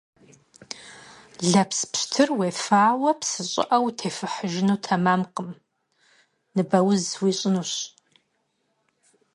Лэпс 1.51 1.79
пщтыр 1.91 2.29
уефауэ 2.37 3.11
псы 3.19 3.41
щӀыӀэ 3.51 3.77
утефыхьыжыну 3.85 4.81
тэмэмкъым- 4.83 5.49
ныбэуз 6.55 7.03
уищӀынущ. 7.23 7.73